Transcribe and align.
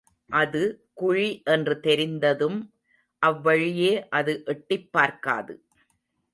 அது 0.29 0.61
குழி 0.93 1.27
என்று 1.45 1.75
தெரிந்ததும் 1.79 2.57
அவ்வழியே 3.21 3.93
அது 4.11 4.33
எட்டிப்பார்க்காது. 4.47 5.55